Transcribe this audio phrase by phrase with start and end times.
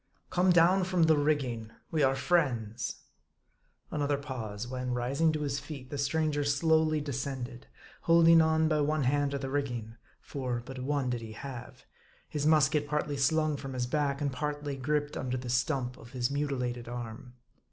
[0.31, 1.69] "Come down from the rigging.
[1.91, 3.03] We are friends."
[3.91, 7.67] Another pause; when, rising to his feet, the stranger slowly descended,
[8.01, 11.85] holding on by one hand to the rigging, for but one did he have;
[12.27, 16.31] his musket partly slung from his back, and partly griped under the stump of his
[16.31, 17.35] mutilated arm.